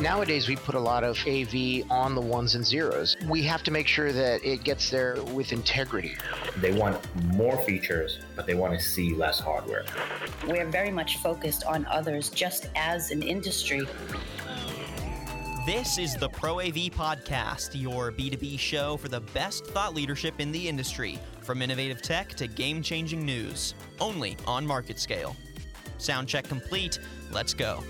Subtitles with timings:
[0.00, 3.18] Nowadays, we put a lot of AV on the ones and zeros.
[3.28, 6.16] We have to make sure that it gets there with integrity.
[6.56, 6.98] They want
[7.34, 9.84] more features, but they want to see less hardware.
[10.46, 13.86] We're very much focused on others just as an industry.
[15.66, 20.50] This is the Pro AV Podcast, your B2B show for the best thought leadership in
[20.50, 25.36] the industry, from innovative tech to game changing news, only on MarketScale.
[25.98, 26.98] Sound check complete.
[27.30, 27.84] Let's go.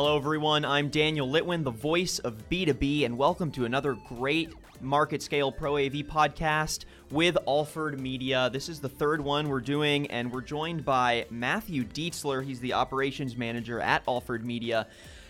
[0.00, 0.64] Hello, everyone.
[0.64, 6.06] I'm Daniel Litwin, the voice of B2B, and welcome to another great MarketScale Pro AV
[6.06, 8.48] podcast with Alford Media.
[8.52, 12.44] This is the third one we're doing, and we're joined by Matthew Dietzler.
[12.44, 14.86] He's the operations manager at Alford Media.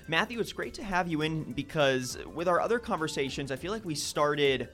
[0.06, 3.86] Matthew, it's great to have you in because with our other conversations, I feel like
[3.86, 4.68] we started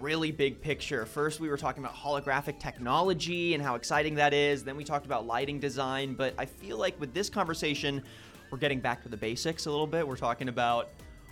[0.00, 1.06] really big picture.
[1.06, 4.64] First, we were talking about holographic technology and how exciting that is.
[4.64, 6.14] Then we talked about lighting design.
[6.14, 8.02] But I feel like with this conversation,
[8.50, 10.06] we're getting back to the basics a little bit.
[10.06, 10.90] We're talking about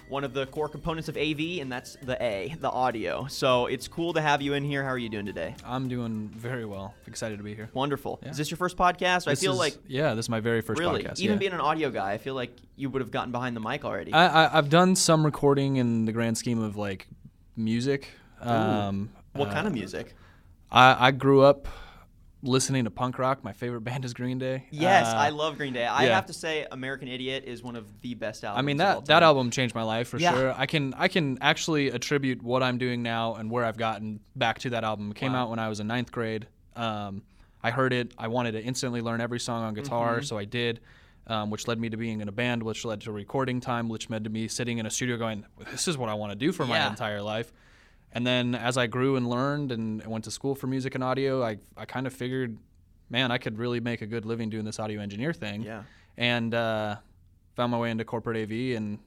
[0.08, 3.26] one of the core components of AV, and that's the A, the audio.
[3.26, 4.82] So it's cool to have you in here.
[4.82, 5.54] How are you doing today?
[5.64, 6.94] I'm doing very well.
[7.06, 7.70] Excited to be here.
[7.72, 8.20] Wonderful.
[8.22, 8.30] Yeah.
[8.30, 9.26] Is this your first podcast?
[9.28, 11.20] I feel is- like yeah, this is my very first really, podcast.
[11.20, 11.38] even yeah.
[11.40, 14.12] being an audio guy, I feel like you would have gotten behind the mic already.
[14.12, 17.08] I, I I've done some recording in the grand scheme of like
[17.56, 18.08] music.
[18.40, 20.14] Um, what kind uh, of music?
[20.70, 21.66] I I grew up
[22.44, 23.42] listening to punk rock.
[23.42, 24.66] My favorite band is Green Day.
[24.70, 25.86] Yes, Uh, I love Green Day.
[25.86, 26.14] I yeah.
[26.14, 28.58] have to say, American Idiot is one of the best albums.
[28.58, 30.32] I mean that that album changed my life for Yeah.
[30.34, 30.54] sure.
[30.56, 34.58] I can I can actually attribute what I'm doing now and where I've gotten back
[34.60, 35.10] to that album.
[35.10, 35.44] It came Wow.
[35.44, 36.46] out when I was in ninth grade.
[36.76, 37.22] Um,
[37.62, 38.12] I heard it.
[38.18, 40.24] I wanted to instantly learn every song on guitar, Mm-hmm.
[40.24, 40.80] so I did.
[41.26, 44.10] Um, which led me to being in a band, which led to recording time, which
[44.10, 46.52] led to me sitting in a studio going, "This is what I want to do
[46.52, 47.50] for my entire life."
[48.14, 51.42] And then as I grew and learned and went to school for music and audio,
[51.42, 52.56] I I kind of figured,
[53.10, 55.82] man, I could really make a good living doing this audio engineer thing Yeah.
[56.16, 56.96] and uh,
[57.56, 58.98] found my way into corporate AV and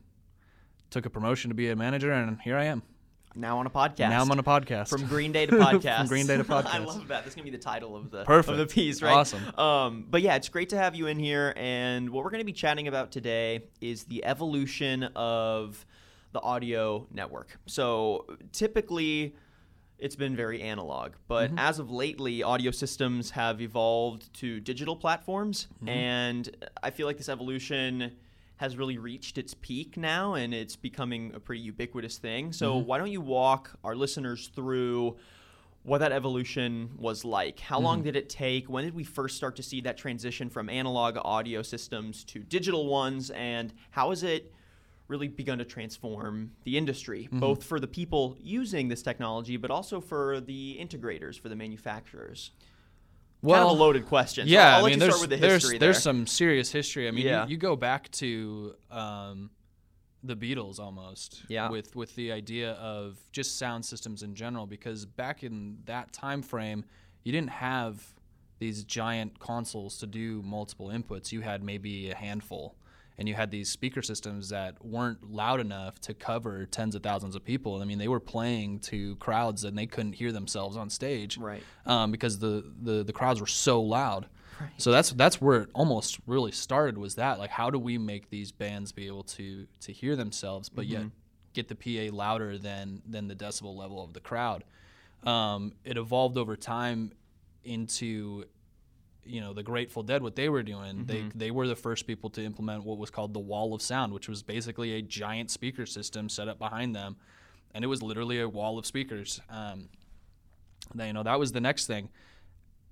[0.90, 2.81] took a promotion to be a manager, and here I am.
[3.35, 4.09] Now on a podcast.
[4.09, 4.90] Now I'm on a podcast.
[4.90, 5.97] From Green Day to podcast.
[6.00, 6.73] From Green Day to podcast.
[6.73, 7.23] I love that.
[7.23, 8.51] That's gonna be the title of the Perfect.
[8.53, 9.13] of the piece, right?
[9.13, 9.57] Awesome.
[9.59, 11.53] Um, but yeah, it's great to have you in here.
[11.56, 15.85] And what we're gonna be chatting about today is the evolution of
[16.34, 17.58] the audio network.
[17.66, 19.36] So typically.
[20.00, 21.58] It's been very analog, but Mm-hmm.
[21.58, 25.90] as of lately, audio systems have evolved to digital platforms, Mm-hmm.
[25.90, 28.12] and I feel like this evolution
[28.58, 32.54] has really reached its peak now and it's becoming a pretty ubiquitous thing.
[32.54, 32.86] So, Mm-hmm.
[32.88, 35.18] why don't you walk our listeners through
[35.82, 37.59] what that evolution was like?
[37.59, 38.70] How long did it take?
[38.70, 42.86] When did we first start to see that transition from analog audio systems to digital
[42.86, 43.32] ones?
[43.32, 44.54] And how has it
[45.07, 50.01] really begun to transform the industry, both for the people using this technology, but also
[50.01, 52.51] for the integrators, for the manufacturers?
[53.44, 54.47] kind of a loaded question.
[54.47, 56.01] so Yeah, I'll let I mean, there's start with the there's history there's there.
[56.01, 57.07] some serious history.
[57.07, 57.46] I mean, Yeah.
[57.46, 59.51] you, you go back to um,
[60.23, 61.44] the Beatles almost.
[61.47, 61.69] Yeah.
[61.69, 66.41] With with the idea of just sound systems in general, because back in that time
[66.41, 66.84] frame,
[67.23, 68.03] you didn't have
[68.59, 71.31] these giant consoles to do multiple inputs.
[71.31, 72.75] You had maybe a handful.
[73.19, 77.35] And you had these speaker systems that weren't loud enough to cover tens of thousands
[77.35, 77.81] of people.
[77.81, 81.63] I mean, they were playing to crowds and they couldn't hear themselves on stage Right.
[81.88, 84.28] um, because the, the the crowds were so loud.
[84.78, 88.29] So that's that's where it almost really started was that like how do we make
[88.29, 91.03] these bands be able to to hear themselves but yet
[91.53, 94.63] get the PA louder than than the decibel level of the crowd.
[95.23, 97.11] Um, it evolved over time
[97.63, 98.45] into
[99.28, 101.06] you know the Grateful Dead what they were doing.
[101.06, 104.14] They they were the first people to implement what was called the wall of sound,
[104.14, 107.18] which was basically a giant speaker system set up behind them,
[107.74, 109.42] and it was literally a wall of speakers.
[109.50, 109.90] Um,
[110.96, 112.10] then, you know that was the next thing,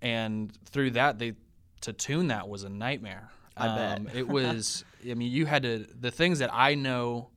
[0.01, 1.33] and through that they
[1.81, 3.29] to tune that was a nightmare.
[3.57, 3.97] I bet.
[3.99, 4.83] Um, it was.
[5.09, 7.29] I mean, you had to the things that I know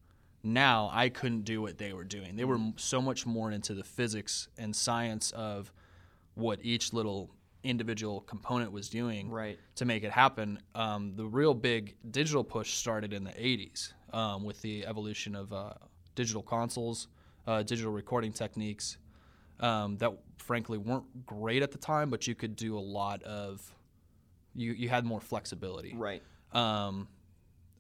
[0.43, 0.91] now.
[0.93, 2.37] I couldn't do what they were doing.
[2.37, 5.73] They were m- so much more into the physics and science of
[6.35, 7.31] what each little
[7.65, 9.59] individual component was doing Right.
[9.77, 10.61] to make it happen.
[10.75, 15.53] Um, the real big digital push started in the 80s um, with the evolution of
[15.53, 15.73] uh,
[16.15, 17.09] digital consoles,
[17.47, 18.99] uh, digital recording techniques
[19.61, 23.75] um, that frankly weren't great at the time, but you could do a lot of.
[24.55, 25.95] You, you had more flexibility.
[25.97, 26.23] Right.
[26.53, 27.09] Um,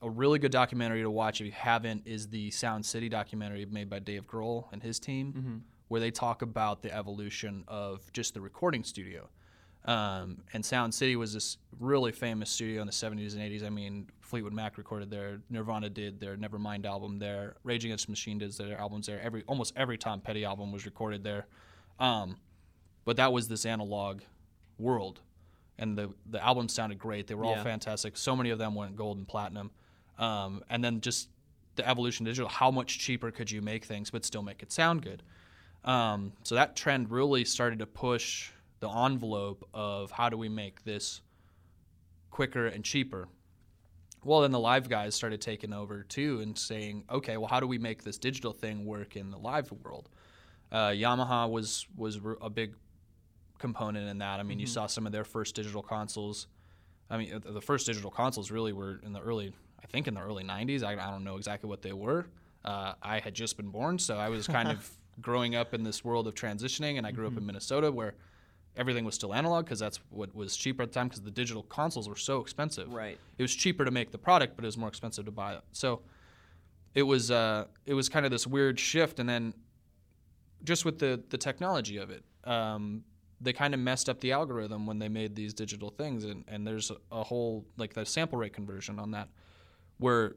[0.02, 3.90] a really good documentary to watch if you haven't is the Sound City documentary made
[3.90, 8.40] by Dave Grohl and his team, where they talk about the evolution of just the
[8.40, 9.28] recording studio.
[9.88, 13.64] Um, and Sound City was this really famous studio in the 70s and 80s.
[13.64, 18.12] I mean, Fleetwood Mac recorded there, Nirvana did their Nevermind album there, Rage Against the
[18.12, 19.18] Machine did their albums there.
[19.22, 21.46] Every almost every Tom Petty album was recorded there.
[21.98, 22.36] Um,
[23.06, 24.20] but that was this analog
[24.78, 25.20] world,
[25.78, 27.26] and the the albums sounded great.
[27.26, 28.18] They were all fantastic.
[28.18, 29.70] So many of them went gold and platinum.
[30.18, 31.30] um, and then just
[31.76, 32.50] the evolution of digital.
[32.50, 35.22] How much cheaper could you make things but still make it sound good?
[35.84, 40.84] Um, so that trend really started to push the envelope of how do we make
[40.84, 41.20] this
[42.30, 43.28] quicker and cheaper.
[44.24, 47.66] Well, then the live guys started taking over too and saying, okay, well, how do
[47.66, 50.08] we make this digital thing work in the live world?
[50.70, 52.74] Uh, Yamaha was was a big
[53.58, 54.40] component in that.
[54.40, 54.60] I mean, mm-hmm.
[54.60, 56.46] you saw some of their first digital consoles.
[57.10, 60.20] I mean, the first digital consoles really were in the early, I think, in the
[60.20, 60.82] early '90s.
[60.82, 62.26] I, I don't know exactly what they were.
[62.64, 64.90] Uh, I had just been born, so I was kind of
[65.20, 67.34] growing up in this world of transitioning, and I grew mm-hmm.
[67.34, 67.46] up in mm-hmm.
[67.46, 68.14] Minnesota where
[68.76, 71.62] everything was still analog because that's what was cheaper at the time because the digital
[71.64, 72.92] consoles were so expensive.
[72.92, 73.18] Right.
[73.36, 75.62] It was cheaper to make the product, but it was more expensive to buy it.
[75.72, 76.02] So
[76.94, 79.54] it was uh, it was kind of this weird shift, and then
[80.64, 82.24] just with the the technology of it.
[82.44, 83.04] Um,
[83.40, 86.66] they kind of messed up the algorithm when they made these digital things and, and
[86.66, 89.28] there's a, a whole like the sample rate conversion on that
[89.98, 90.34] where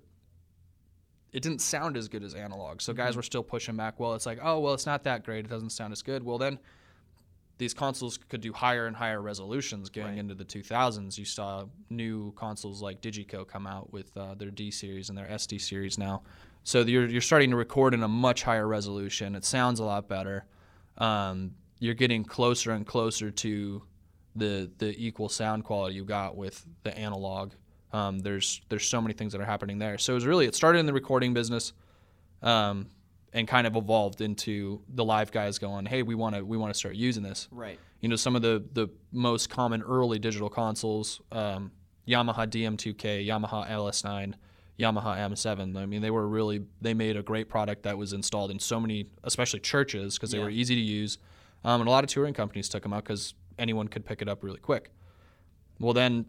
[1.31, 3.19] it didn't sound as good as analog so guys mm-hmm.
[3.19, 5.71] were still pushing back well it's like oh well it's not that great it doesn't
[5.71, 6.59] sound as good well then
[7.61, 10.17] these consoles could do higher and higher resolutions going right.
[10.17, 14.71] into the 2000s you saw new consoles like DiGiCo come out with uh, their d
[14.71, 16.23] series and their sd series now
[16.63, 20.07] so you're, you're starting to record in a much higher resolution it sounds a lot
[20.07, 20.45] better
[20.97, 23.81] um, you're getting closer and closer to
[24.35, 27.53] the the equal sound quality you got with the analog.
[27.91, 29.97] Um, there's there's so many things that are happening there.
[29.97, 31.73] So it was really it started in the recording business,
[32.41, 32.87] um,
[33.33, 36.73] and kind of evolved into the live guys going, hey, we want to we want
[36.73, 37.47] to start using this.
[37.51, 37.79] Right.
[38.01, 41.71] You know, some of the the most common early digital consoles, um,
[42.07, 44.33] Yamaha DM2K, Yamaha LS9.
[44.79, 45.77] Yamaha M7.
[45.77, 48.79] I mean, they were really they made a great product that was installed in so
[48.79, 50.45] many, especially churches, because they yeah.
[50.45, 51.19] were easy to use.
[51.63, 54.27] Um, and a lot of touring companies took them out because anyone could pick it
[54.27, 54.91] up really quick.
[55.79, 56.25] Well, then,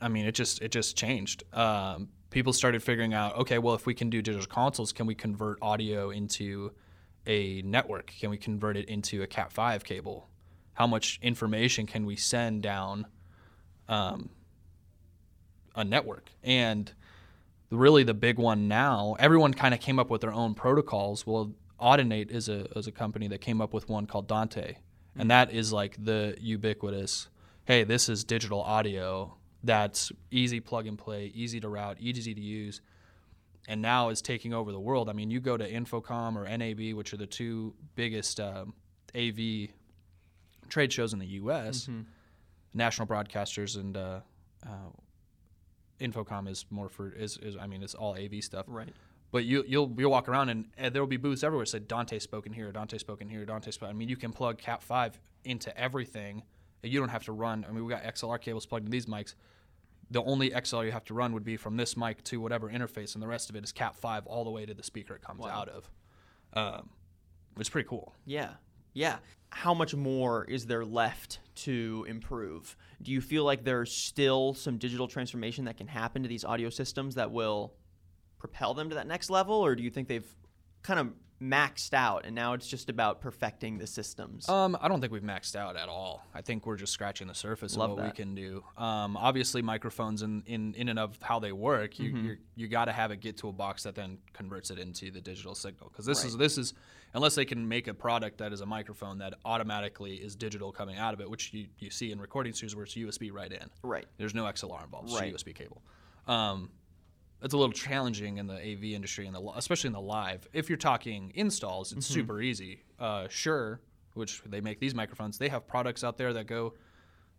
[0.00, 1.44] I mean, it just it just changed.
[1.54, 5.14] Um, people started figuring out, okay, well, if we can do digital consoles, can we
[5.14, 6.72] convert audio into
[7.26, 8.12] a network?
[8.18, 10.28] Can we convert it into a Cat5 cable?
[10.74, 13.06] How much information can we send down
[13.88, 14.30] um,
[15.74, 16.30] a network?
[16.42, 16.90] And
[17.70, 21.26] really, the big one now, everyone kind of came up with their own protocols.
[21.26, 25.20] Well, Audinate is a is a company that came up with one called Dante, mm-hmm.
[25.20, 27.28] and that is like the ubiquitous.
[27.64, 32.40] Hey, this is digital audio that's easy plug and play, easy to route, easy to
[32.40, 32.80] use,
[33.68, 35.08] and now is taking over the world.
[35.08, 38.74] I mean, you go to InfoComm or NAB, which are the two biggest um,
[39.14, 39.68] AV
[40.68, 41.82] trade shows in the U.S.
[41.82, 42.02] Mm-hmm.
[42.72, 44.20] National broadcasters and uh,
[44.64, 44.70] uh,
[46.00, 48.64] InfoComm is more for is, is I mean it's all AV stuff.
[48.68, 48.88] Right.
[49.32, 51.66] But you you'll you'll walk around and, and there will be booths everywhere.
[51.66, 53.94] Said Dante spoken here, Dante spoken here, Dante spoken.
[53.94, 56.42] I mean, you can plug Cat five into everything.
[56.82, 57.66] You don't have to run.
[57.68, 59.34] I mean, we got XLR cables plugged in these mics.
[60.10, 63.14] The only XLR you have to run would be from this mic to whatever interface,
[63.14, 65.22] and the rest of it is Cat five all the way to the speaker it
[65.22, 65.50] comes wow.
[65.50, 65.90] out of.
[66.52, 66.90] Um,
[67.58, 68.14] it's pretty cool.
[68.24, 68.54] Yeah,
[68.92, 69.18] yeah.
[69.50, 72.76] How much more is there left to improve?
[73.02, 76.70] Do you feel like there's still some digital transformation that can happen to these audio
[76.70, 77.74] systems that will
[78.38, 80.36] propel them to that next level, or do you think they've
[80.82, 81.08] kind of
[81.40, 84.48] maxed out and now it's just about perfecting the systems?
[84.48, 86.26] Um, I don't think we've maxed out at all.
[86.34, 88.12] I think we're just scratching the surface Love of what that.
[88.12, 88.62] we can do.
[88.76, 92.32] Um, obviously, microphones in, in, in and of how they work, you mm-hmm.
[92.56, 95.20] you got to have it get to a box that then converts it into the
[95.20, 95.88] digital signal.
[95.88, 96.28] Because this right.
[96.28, 96.74] is this is
[97.14, 100.96] unless they can make a product that is a microphone that automatically is digital coming
[100.96, 103.68] out of it, which you, you see in recording studios where it's USB right in.
[103.82, 104.06] Right.
[104.18, 105.08] There's no XLR involved.
[105.10, 105.34] It's right.
[105.34, 105.82] USB cable.
[106.26, 106.70] Um,
[107.42, 110.46] it's a little challenging in the AV industry, and especially in the live.
[110.52, 112.14] If you're talking installs, it's mm-hmm.
[112.14, 112.82] super easy.
[112.98, 113.80] Uh, Shure,
[114.14, 116.74] which they make these microphones, they have products out there that go.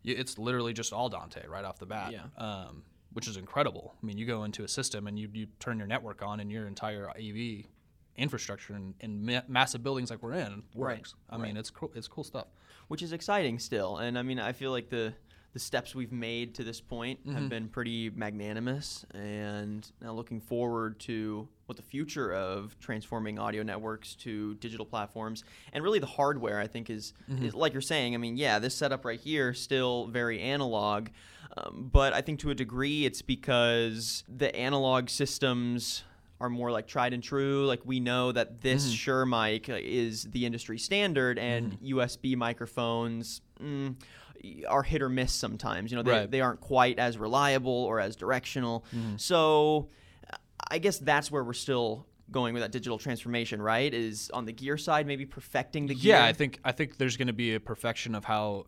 [0.04, 2.12] It's literally just all Dante right off the bat.
[2.12, 2.24] Yeah.
[2.38, 3.94] Um, which is incredible.
[4.02, 6.52] I mean, you go into a system and you, you turn your network on, and
[6.52, 7.66] your entire AV
[8.16, 11.14] infrastructure and, in ma- massive buildings like we're in works.
[11.30, 11.36] Right.
[11.36, 11.48] I right.
[11.48, 11.92] mean, it's cool.
[11.96, 12.48] It's cool stuff.
[12.88, 15.14] Which is exciting still, and I mean, I feel like the
[15.54, 17.36] the steps we've made to this point mm-hmm.
[17.36, 23.64] have been pretty magnanimous and now looking forward to what the future of transforming audio
[23.64, 25.44] networks to digital platforms
[25.74, 27.46] and really the hardware i think is, mm-hmm.
[27.46, 31.10] is like you're saying i mean yeah this setup right here still very analog
[31.58, 36.04] um, but i think to a degree it's because the analog systems
[36.42, 37.68] are more like tried and true.
[37.68, 38.96] Like we know that this mm.
[38.96, 41.92] Shure mic is the industry standard, and mm.
[41.92, 43.96] USB microphones mm,
[44.68, 45.92] are hit or miss sometimes.
[45.92, 46.32] You know, they, right.
[46.32, 48.86] they aren't quite as reliable or as directional.
[48.96, 49.18] Mm-hmm.
[49.18, 49.90] So
[50.70, 53.94] I guess that's where we're still going with that digital transformation, right?
[53.94, 56.16] Is on the gear side maybe perfecting the gear.
[56.16, 58.68] Yeah, I think I think there's going to be a perfection of how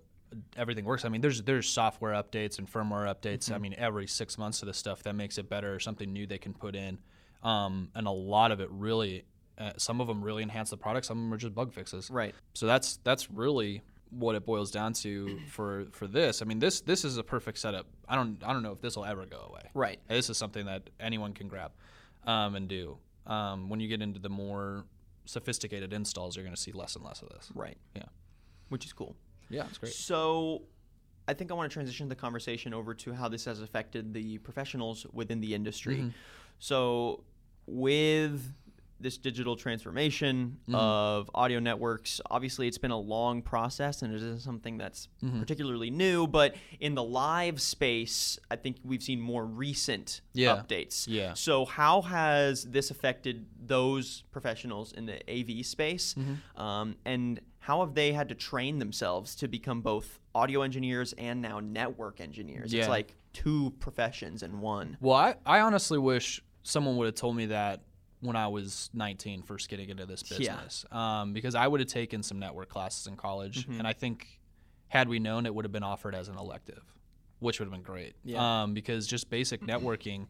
[0.58, 1.06] everything works.
[1.06, 3.52] I mean, there's there's software updates and firmware updates.
[3.52, 6.28] I mean, every six months of this stuff that makes it better, or something new
[6.28, 7.00] they can put in,
[7.44, 9.26] um, and a lot of it really,
[9.58, 11.06] uh, some of them really enhance the product.
[11.06, 12.10] Some of them are just bug fixes.
[12.10, 12.36] Right.
[12.54, 13.82] So that's that's really
[14.14, 16.42] what it boils down to for for this.
[16.42, 17.88] I mean, this this is a perfect setup.
[18.08, 19.70] I don't I don't know if this will ever go away.
[19.74, 20.00] Right.
[20.08, 21.72] This is something that anyone can grab
[22.26, 22.98] um, and do.
[23.26, 24.86] Um, when you get into the more
[25.26, 27.50] sophisticated installs, you're going to see less and less of this.
[27.56, 27.78] Right.
[27.96, 28.04] Yeah.
[28.70, 29.16] Which is cool.
[29.50, 29.94] Yeah, it's great.
[29.94, 30.64] So,
[31.28, 34.40] I think I want to transition the conversation over to how this has affected the
[34.40, 35.98] professionals within the industry.
[35.98, 36.10] Mm-hmm.
[36.60, 37.24] So,
[37.66, 38.52] with
[39.04, 40.76] this digital transformation Mm-hmm.
[40.76, 45.40] of audio networks, obviously it's been a long process and it isn't something that's Mm-hmm.
[45.40, 50.56] particularly new, but in the live space, I think we've seen more recent Yeah.
[50.56, 51.06] updates.
[51.08, 51.34] Yeah.
[51.36, 56.16] So, how has this affected those professionals in the AV space?
[56.16, 56.62] Mm-hmm.
[56.62, 61.42] Um, and how have they had to train themselves to become both audio engineers and
[61.42, 62.74] now network engineers?
[62.74, 62.82] Yeah.
[62.82, 64.98] It's like two professions in one.
[65.02, 67.82] Well, I, I honestly wish someone would have told me that
[68.24, 70.38] when I was 19, first getting into this Yeah.
[70.38, 74.40] business, um, because I would have taken some network classes in college, and I think
[74.88, 76.84] had we known, it would have been offered as an elective,
[77.40, 78.16] which would have been great.
[78.24, 78.64] Yeah.
[78.64, 80.28] Um, because just basic networking,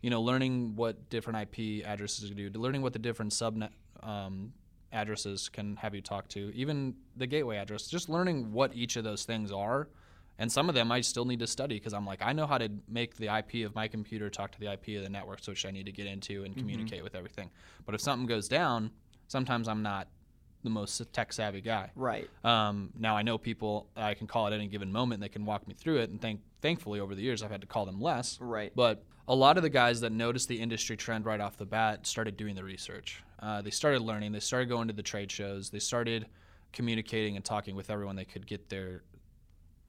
[0.00, 3.70] you know, learning what different IP addresses do, learning what the different subnet
[4.02, 4.52] um,
[4.92, 9.04] addresses can have you talk to, even the gateway address, just learning what each of
[9.04, 9.88] those things are.
[10.38, 12.58] And some of them I still need to study because I'm like, I know how
[12.58, 15.64] to make the IP of my computer talk to the IP of the networks, which
[15.64, 17.50] I need to get into and communicate with everything.
[17.86, 18.90] But if something goes down,
[19.28, 20.08] sometimes I'm not
[20.64, 21.90] the most tech savvy guy.
[21.94, 22.28] Right.
[22.42, 25.44] Um, now I know people I can call at any given moment and they can
[25.44, 26.10] walk me through it.
[26.10, 28.38] And thank, thankfully, over the years, I've had to call them less.
[28.40, 28.72] Right.
[28.74, 32.06] But a lot of the guys that noticed the industry trend right off the bat
[32.06, 33.22] started doing the research.
[33.38, 34.32] Uh, they started learning.
[34.32, 35.70] They started going to the trade shows.
[35.70, 36.26] They started
[36.72, 39.02] communicating and talking with everyone they could get their,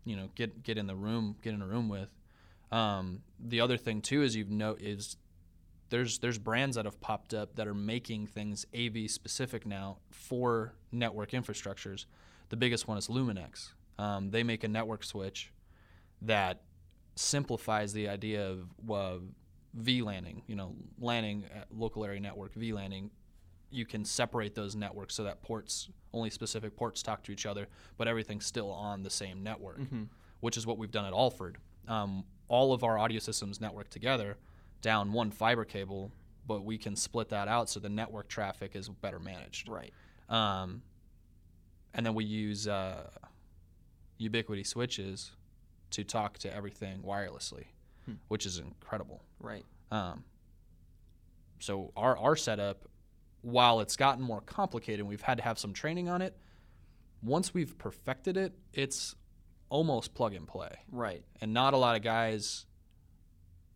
[0.05, 2.09] you know, get get in the room, get in a room with.
[2.71, 5.17] Um, the other thing too is you've know is
[5.89, 10.74] there's there's brands that have popped up that are making things AV specific now for
[10.91, 12.05] network infrastructures.
[12.50, 13.74] The biggest one is Luminex.
[13.97, 15.51] Um, they make a network switch
[16.21, 16.62] that
[17.15, 19.19] simplifies the idea of uh,
[19.79, 20.41] VLANing.
[20.47, 23.09] You know, landing local area network VLANing.
[23.75, 27.67] You can separate those networks so that ports only specific ports talk to each other,
[27.98, 29.79] but everything's still on the same network,
[30.39, 31.58] which is what we've done at Alford.
[31.88, 34.38] Um, all of our audio systems network together
[34.82, 36.12] down one fiber cable,
[36.48, 39.67] but we can split that out so the network traffic is better managed.
[39.67, 39.91] Right.
[40.29, 40.82] Um,
[41.94, 43.10] and then we use uh,
[44.20, 45.32] Ubiquiti switches
[45.91, 47.65] to talk to everything wirelessly,
[48.27, 49.22] which is incredible.
[49.39, 49.65] Right.
[49.91, 50.24] Um,
[51.60, 52.86] so our our setup,
[53.45, 56.35] while it's gotten more complicated, and we've had to have some training on it.
[57.21, 59.15] Once we've perfected it, it's
[59.69, 61.23] almost plug and play Right.
[61.41, 62.65] and not a lot of guys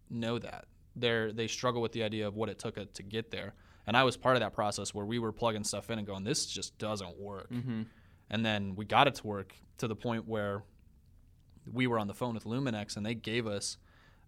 [0.10, 0.66] know that.
[0.96, 3.54] They're they struggle with the idea of what it took uh, to get there.
[3.88, 6.24] And I was part of that process where we were plugging stuff in and going,
[6.24, 7.50] this just doesn't work.
[7.52, 7.84] Mm-hmm.
[8.30, 10.64] And then we got it to work to the point where
[11.72, 13.78] we were on the phone with Luminex and they gave us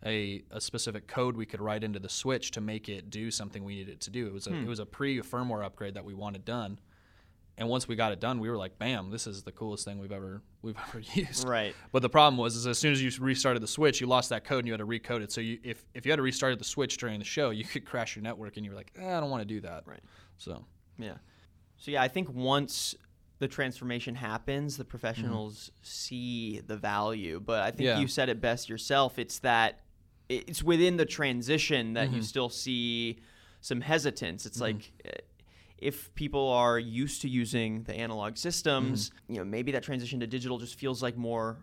[0.06, 3.64] a, a specific code we could write into the switch to make it do something
[3.64, 4.28] we needed it to do.
[4.28, 6.80] It was a, it was a pre firmware upgrade that we wanted done.
[7.58, 9.12] And once we got it done, we were like, "Bam!
[9.12, 11.76] This is the coolest thing we've ever we've ever used." Right.
[11.92, 14.46] But the problem was, is as soon as you restarted the switch, you lost that
[14.46, 15.32] code and you had to recode it.
[15.32, 17.86] So you, if if you had to restart the switch during the show, you could
[17.86, 20.00] crash your network, and you were like, eh, "I don't want to do that." Right.
[20.38, 20.66] So
[20.98, 21.16] Yeah.
[21.78, 22.96] So yeah, I think once
[23.40, 27.40] the transformation happens, the professionals see the value.
[27.40, 28.00] But I think Yeah.
[28.00, 29.20] you said it best yourself.
[29.20, 29.82] It's that
[30.48, 32.18] it's within the transition that Mm-hmm.
[32.18, 33.20] you still see
[33.62, 34.46] some hesitance.
[34.46, 35.12] It's like eh,
[35.78, 39.34] if people are used to using the analog systems, Mm-hmm.
[39.34, 41.58] you know, maybe that transition to digital just feels like more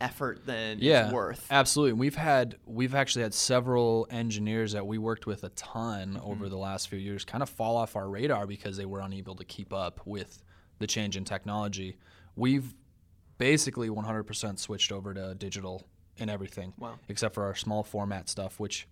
[0.00, 1.46] effort than yeah, it's worth.
[1.50, 1.94] absolutely.
[1.94, 6.58] We've had we've actually had several engineers that we worked with a ton over the
[6.58, 9.72] last few years kind of fall off our radar because they were unable to keep
[9.72, 10.42] up with
[10.80, 11.96] the change in technology.
[12.36, 12.74] We've
[13.38, 15.86] basically 100% switched over to digital
[16.18, 16.98] in everything, Wow.
[17.08, 18.86] except for our small format stuff, which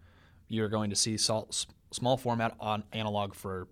[0.48, 3.68] you're going to see sol- s- small format on analog for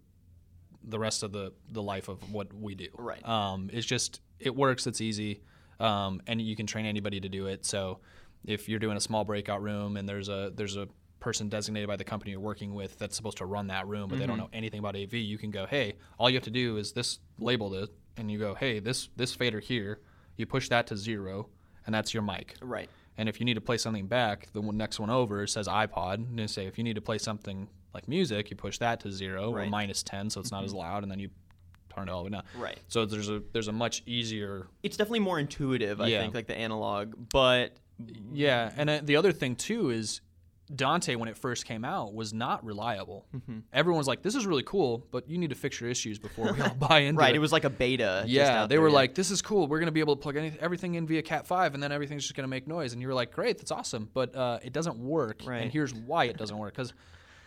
[0.84, 2.88] the rest of the, the life of what we do.
[2.96, 3.26] Right.
[3.26, 4.86] Um, it's just it works.
[4.86, 5.42] It's easy,
[5.78, 7.64] um, and you can train anybody to do it.
[7.64, 8.00] So
[8.44, 10.88] if you're doing a small breakout room and there's a there's a
[11.20, 14.18] person designated by the company you're working with that's supposed to run that room, but
[14.18, 16.78] they don't know anything about AV, you can go, hey, all you have to do
[16.78, 20.00] is this label it, and you go, hey, this this fader here,
[20.36, 21.48] you push that to zero,
[21.86, 22.56] and that's your mic.
[22.60, 22.90] Right.
[23.18, 26.14] And if you need to play something back, the next one over says iPod.
[26.14, 29.12] And they say if you need to play something like music, you push that to
[29.12, 31.28] zero or minus 10, so it's not as loud, and then you
[31.94, 32.44] turn it all the way down.
[32.56, 32.78] Right.
[32.88, 36.20] So there's a there's a much easier It's definitely more intuitive, I Yeah.
[36.20, 37.14] think, like the analog.
[37.30, 37.76] But
[38.32, 40.22] Yeah, and uh, the other thing too is
[40.74, 43.26] Dante when it first came out was not reliable.
[43.34, 43.58] Mm-hmm.
[43.72, 46.52] Everyone was like, "This is really cool, but you need to fix your issues before
[46.52, 48.20] we all buy into right, it." it was like a beta.
[48.22, 48.94] just yeah, they there, were yeah.
[48.94, 49.66] like, "This is cool.
[49.66, 52.22] We're gonna be able to plug any, everything in via Cat five, and then everything's
[52.22, 54.98] just gonna make noise." And you were like, "Great, that's awesome," but uh, it doesn't
[54.98, 55.42] work.
[55.44, 55.62] Right.
[55.62, 56.92] And here's why it doesn't work: because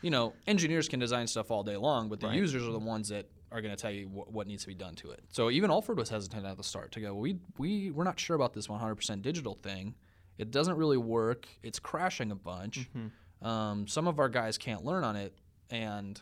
[0.01, 2.35] you know engineers can design stuff all day long, but the Right.
[2.37, 4.75] users are the ones that are going to tell you wh- what needs to be
[4.75, 5.21] done to it.
[5.31, 8.35] So even Alford was hesitant at the start to go, "We we we're not sure
[8.35, 9.95] about this 100% digital thing.
[10.37, 11.47] It doesn't really work.
[11.63, 12.89] It's crashing a bunch.
[12.95, 13.47] Mm-hmm.
[13.47, 15.33] Um, some of our guys can't learn on it,
[15.69, 16.21] and."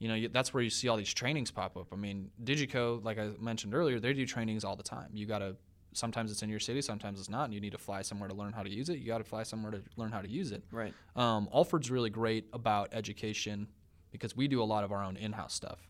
[0.00, 3.18] you know that's where you see all these trainings pop up i mean DiGiCo like
[3.18, 5.56] i mentioned earlier they do trainings all the time you gotta
[5.92, 8.34] sometimes it's in your city sometimes it's not and you need to fly somewhere to
[8.36, 10.62] learn how to use it you gotta fly somewhere to learn how to use it
[10.70, 10.94] Right.
[11.16, 13.66] um, Alford's really great about education
[14.12, 15.80] because we do a lot of our own in-house stuff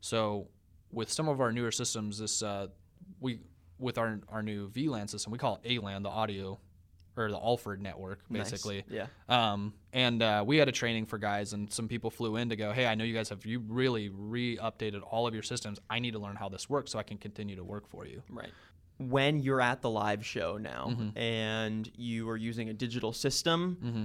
[0.00, 0.46] so
[0.92, 2.68] with some of our newer systems this uh,
[3.18, 3.40] we
[3.80, 6.56] with our, our new vlan system we call it alan the audio
[7.26, 8.50] or the Alford network Nice.
[8.50, 9.06] basically Yeah.
[9.28, 12.56] um, and uh, we had a training for guys, and some people flew in to
[12.56, 15.78] go, "Hey, I know you guys have you really re-updated all of your systems.
[15.90, 18.22] I need to learn how this works so I can continue to work for you."
[18.28, 18.50] Right.
[18.98, 21.18] When you're at the live show now Mm-hmm.
[21.18, 24.04] and you are using a digital system, Mm-hmm.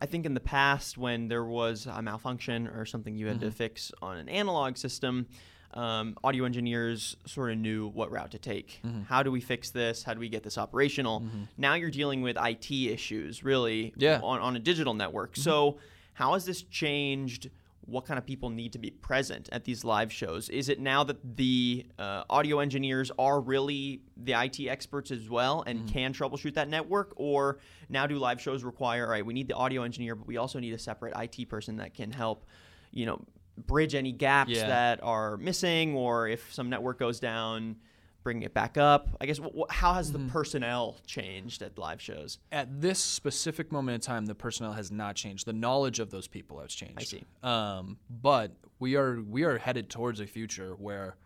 [0.00, 3.46] I think in the past when there was a malfunction or something you had to
[3.46, 3.54] Mm-hmm.
[3.54, 5.26] fix on an analog system,
[5.74, 8.80] um, audio engineers sort of knew what route to take.
[8.84, 9.02] Mm-hmm.
[9.02, 10.02] How do we fix this?
[10.02, 11.24] How do we get this operational?
[11.56, 14.16] Now you're dealing with IT issues, really, Yeah.
[14.16, 14.24] Mm-hmm.
[14.24, 15.36] on, on a digital network.
[15.36, 15.78] So,
[16.14, 17.50] how has this changed?
[17.82, 20.50] What kind of people need to be present at these live shows?
[20.50, 25.62] Is it now that the uh, audio engineers are really the IT experts as well
[25.66, 25.88] and Mm-hmm.
[25.88, 27.12] can troubleshoot that network?
[27.16, 30.36] Or now do live shows require, all right, we need the audio engineer, but we
[30.36, 32.44] also need a separate IT person that can help,
[32.90, 33.22] you know,
[33.66, 34.66] bridge any gaps Yeah.
[34.68, 37.76] that are missing or if some network goes down,
[38.22, 39.08] bring it back up?
[39.20, 40.26] I guess, wh- how has Mm-hmm.
[40.26, 42.38] the personnel changed at live shows?
[42.52, 45.46] At this specific moment in time, the personnel has not changed.
[45.46, 46.98] The knowledge of those people has changed.
[47.00, 47.24] I see.
[47.42, 51.16] Um, but we are we are headed towards a future where,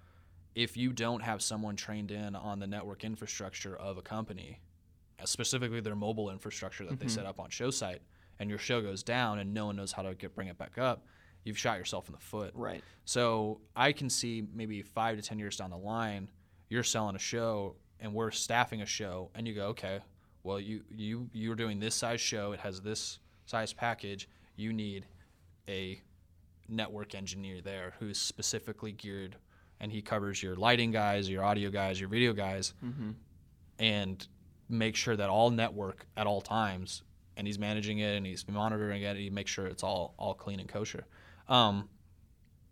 [0.55, 4.61] if you don't have someone trained in on the network infrastructure of a company,
[5.21, 8.03] uh, specifically their mobile infrastructure that they set up on show site,
[8.39, 10.77] and your show goes down and no one knows how to get bring it back
[10.79, 11.07] up,
[11.45, 12.53] you've shot yourself in the foot.
[12.55, 12.83] Right.
[13.05, 16.31] So I can see maybe five to ten years down the line,
[16.69, 20.01] you're selling a show and we're staffing a show, and you go, okay,
[20.43, 25.07] well you you you're doing this size show, it has this size package, you need
[25.69, 26.01] a
[26.69, 29.37] network engineer there who's specifically geared,
[29.81, 33.11] and he covers your lighting guys, your audio guys, your video guys, mm-hmm.
[33.79, 34.27] and
[34.69, 37.03] make sure that all network at all times,
[37.37, 40.35] and he's managing it and he's monitoring it, and he makes sure it's all all
[40.35, 41.05] clean and kosher.
[41.53, 41.89] Um,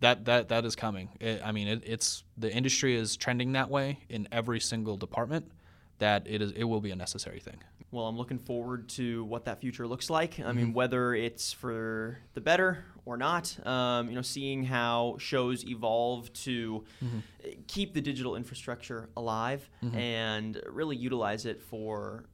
[0.01, 1.11] that that that is coming.
[1.21, 5.51] It, I mean, it, it's the industry is trending that way in every single department.
[5.99, 7.59] That it is it will be a necessary thing.
[7.93, 10.38] Well, I'm looking forward to what that future looks like.
[10.38, 10.57] I Mm-hmm.
[10.57, 13.55] mean, whether it's for the better or not.
[13.66, 17.19] Um, you know, seeing how shows evolve to Mm-hmm.
[17.66, 22.25] keep the digital infrastructure alive and really utilize it for.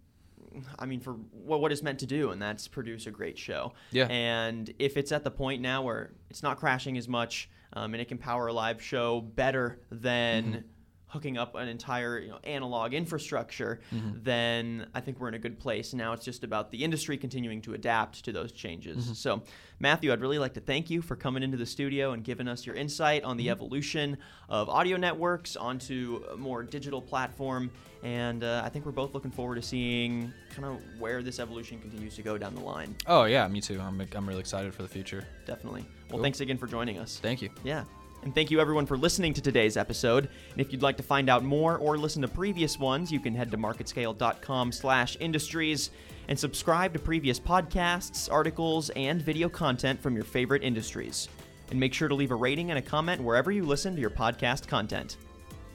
[0.79, 3.73] I mean, for what, what it's meant to do, and that's produce a great show.
[3.91, 4.07] Yeah.
[4.07, 8.01] And if it's at the point now where it's not crashing as much, um, and
[8.01, 10.59] it can power a live show better than Mm-hmm.
[11.09, 14.19] Hooking up an entire you know, analog infrastructure, Mm-hmm.
[14.25, 15.95] then I think we're in a good place.
[15.95, 19.05] Now it's just about the industry continuing to adapt to those changes.
[19.05, 19.13] Mm-hmm.
[19.15, 19.43] So,
[19.79, 22.67] Matthew, I'd really like to thank you for coming into the studio and giving us
[22.67, 23.53] your insight on the Mm-hmm.
[23.53, 27.71] evolution of audio networks onto a more digital platform.
[28.03, 31.79] And uh, I think we're both looking forward to seeing kind of where this evolution
[31.81, 32.95] continues to go down the line.
[33.07, 33.81] Oh yeah, me too.
[33.81, 35.25] I'm I'm really excited for the future.
[35.47, 35.83] Definitely.
[35.83, 36.23] Well, Cool.
[36.23, 37.19] thanks again for joining us.
[37.23, 37.51] Thank you.
[37.65, 37.85] Yeah.
[38.23, 40.29] And thank you everyone for listening to today's episode.
[40.53, 43.35] And if you'd like to find out more or listen to previous ones, you can
[43.35, 45.91] head to marketscale.com slash industries
[46.29, 51.29] and subscribe to previous podcasts, articles, and video content from your favorite industries.
[51.71, 54.11] And make sure to leave a rating and a comment wherever you listen to your
[54.11, 55.17] podcast content.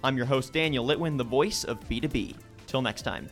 [0.03, 2.35] I'm your host, Daniel Litwin, the voice of B2B.
[2.67, 3.29] Till next time.